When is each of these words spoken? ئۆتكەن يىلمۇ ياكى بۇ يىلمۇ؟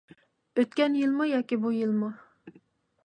ئۆتكەن 0.61 0.95
يىلمۇ 1.01 1.27
ياكى 1.33 1.59
بۇ 1.67 1.75
يىلمۇ؟ 1.77 2.13